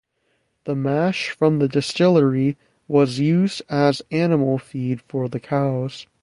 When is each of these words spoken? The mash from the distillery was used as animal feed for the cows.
The 0.63 0.73
mash 0.75 1.29
from 1.29 1.59
the 1.59 1.67
distillery 1.67 2.57
was 2.87 3.19
used 3.19 3.61
as 3.69 4.01
animal 4.09 4.57
feed 4.57 5.01
for 5.03 5.29
the 5.29 5.39
cows. 5.39 6.07